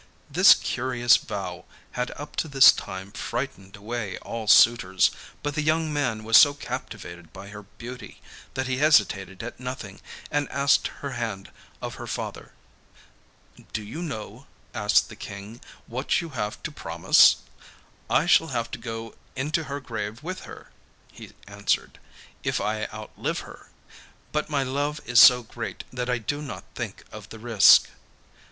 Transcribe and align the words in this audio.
This 0.31 0.55
curious 0.55 1.15
vow 1.17 1.65
had 1.91 2.09
up 2.15 2.35
to 2.37 2.47
this 2.47 2.71
time 2.71 3.11
frightened 3.11 3.75
away 3.75 4.17
all 4.17 4.47
suitors, 4.47 5.11
but 5.43 5.53
the 5.53 5.61
young 5.61 5.93
man 5.93 6.23
was 6.23 6.37
so 6.37 6.55
captivated 6.55 7.31
by 7.31 7.49
her 7.49 7.61
beauty, 7.61 8.19
that 8.55 8.65
he 8.65 8.77
hesitated 8.77 9.43
at 9.43 9.59
nothing 9.59 10.01
and 10.31 10.49
asked 10.49 10.87
her 10.87 11.11
hand 11.11 11.51
of 11.83 11.93
her 12.01 12.07
father. 12.07 12.51
'Do 13.73 13.83
you 13.83 14.01
know,' 14.01 14.47
asked 14.73 15.07
the 15.07 15.15
King, 15.15 15.61
'what 15.85 16.19
you 16.19 16.29
have 16.29 16.63
to 16.63 16.71
promise?' 16.71 17.35
'I 18.09 18.25
shall 18.25 18.47
have 18.47 18.71
to 18.71 18.79
go 18.79 19.13
into 19.35 19.65
her 19.65 19.79
grave 19.79 20.23
with 20.23 20.45
her,' 20.45 20.71
he 21.11 21.33
answered, 21.45 21.99
'if 22.43 22.59
I 22.59 22.85
outlive 22.85 23.41
her, 23.41 23.67
but 24.31 24.49
my 24.49 24.63
love 24.63 24.99
is 25.05 25.21
so 25.21 25.43
great 25.43 25.83
that 25.93 26.09
I 26.09 26.17
do 26.17 26.41
not 26.41 26.63
think 26.73 27.03
of 27.11 27.29
the 27.29 27.37
risk. 27.37 27.87